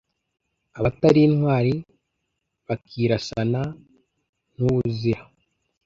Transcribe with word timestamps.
abatali 0.77 1.19
intwali 1.27 1.73
bakirasana 2.67 3.61
"ntuwuzira" 4.53 5.21